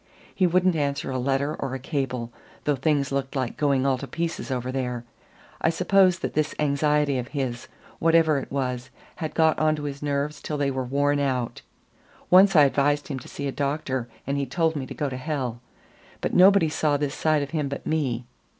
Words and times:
He 0.33 0.47
wouldn't 0.47 0.75
answer 0.75 1.11
a 1.11 1.19
letter 1.19 1.53
or 1.59 1.75
a 1.75 1.79
cable, 1.79 2.31
though 2.63 2.75
things 2.75 3.11
looked 3.11 3.35
like 3.35 3.55
going 3.55 3.85
all 3.85 3.99
to 3.99 4.07
pieces 4.07 4.49
over 4.49 4.71
there. 4.71 5.05
I 5.61 5.69
supposed 5.69 6.23
that 6.23 6.33
this 6.33 6.55
anxiety 6.57 7.19
of 7.19 7.27
his, 7.27 7.67
whatever 7.99 8.39
it 8.39 8.51
was, 8.51 8.89
had 9.17 9.35
got 9.35 9.59
onto 9.59 9.83
his 9.83 10.01
nerves 10.01 10.41
till 10.41 10.57
they 10.57 10.71
were 10.71 10.83
worn 10.83 11.19
out. 11.19 11.61
Once 12.31 12.55
I 12.55 12.63
advised 12.63 13.09
him 13.09 13.19
to 13.19 13.27
see 13.27 13.47
a 13.47 13.51
doctor, 13.51 14.07
and 14.25 14.39
he 14.39 14.47
told 14.47 14.75
me 14.75 14.87
to 14.87 14.95
go 14.95 15.07
to 15.07 15.17
hell. 15.17 15.61
But 16.19 16.33
nobody 16.33 16.67
saw 16.67 16.97
this 16.97 17.13
side 17.13 17.43
of 17.43 17.51
him 17.51 17.69
but 17.69 17.85
me. 17.85 18.25